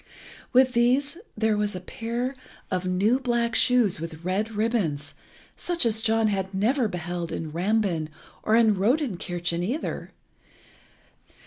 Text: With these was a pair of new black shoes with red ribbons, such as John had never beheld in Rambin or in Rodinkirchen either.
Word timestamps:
With 0.51 0.73
these 0.73 1.15
was 1.37 1.75
a 1.75 1.79
pair 1.79 2.35
of 2.71 2.87
new 2.87 3.19
black 3.19 3.53
shoes 3.53 4.01
with 4.01 4.23
red 4.25 4.53
ribbons, 4.55 5.13
such 5.55 5.85
as 5.85 6.01
John 6.01 6.27
had 6.29 6.55
never 6.55 6.87
beheld 6.87 7.31
in 7.31 7.51
Rambin 7.51 8.09
or 8.41 8.55
in 8.55 8.75
Rodinkirchen 8.77 9.61
either. 9.61 10.09